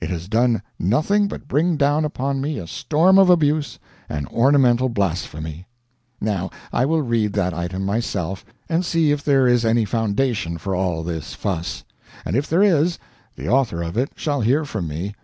[0.00, 4.88] It has done nothing but bring down upon me a storm of abuse and ornamental
[4.88, 5.66] blasphemy.
[6.20, 10.76] Now I will read that item myself, and see if there is any foundation for
[10.76, 11.82] all this fuss.
[12.24, 13.00] And if there is,
[13.34, 15.16] the author of it shall hear from me.